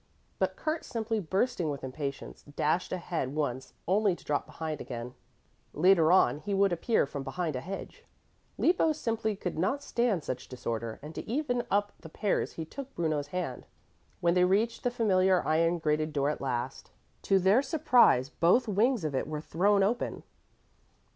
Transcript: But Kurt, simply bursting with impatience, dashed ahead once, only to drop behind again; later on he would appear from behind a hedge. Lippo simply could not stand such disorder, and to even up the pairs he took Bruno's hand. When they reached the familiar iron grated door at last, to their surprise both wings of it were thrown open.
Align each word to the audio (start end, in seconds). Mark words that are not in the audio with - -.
But 0.39 0.55
Kurt, 0.55 0.83
simply 0.83 1.19
bursting 1.19 1.69
with 1.69 1.83
impatience, 1.83 2.41
dashed 2.41 2.91
ahead 2.91 3.35
once, 3.35 3.73
only 3.87 4.15
to 4.15 4.23
drop 4.23 4.47
behind 4.47 4.81
again; 4.81 5.13
later 5.73 6.11
on 6.11 6.39
he 6.39 6.55
would 6.55 6.73
appear 6.73 7.05
from 7.05 7.21
behind 7.21 7.55
a 7.55 7.61
hedge. 7.61 8.03
Lippo 8.57 8.93
simply 8.93 9.35
could 9.35 9.59
not 9.59 9.83
stand 9.83 10.23
such 10.23 10.47
disorder, 10.49 10.97
and 11.03 11.13
to 11.13 11.29
even 11.29 11.67
up 11.69 11.93
the 11.99 12.09
pairs 12.09 12.53
he 12.53 12.65
took 12.65 12.95
Bruno's 12.95 13.27
hand. 13.27 13.67
When 14.21 14.33
they 14.33 14.43
reached 14.43 14.81
the 14.83 14.89
familiar 14.89 15.45
iron 15.45 15.77
grated 15.77 16.13
door 16.13 16.31
at 16.31 16.41
last, 16.41 16.89
to 17.21 17.37
their 17.37 17.61
surprise 17.61 18.27
both 18.31 18.67
wings 18.67 19.03
of 19.03 19.13
it 19.13 19.27
were 19.27 19.39
thrown 19.39 19.83
open. 19.83 20.23